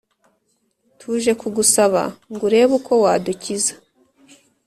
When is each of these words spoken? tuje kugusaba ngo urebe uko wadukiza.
tuje 0.99 1.31
kugusaba 1.41 2.01
ngo 2.31 2.43
urebe 2.47 2.73
uko 2.79 2.93
wadukiza. 3.03 3.73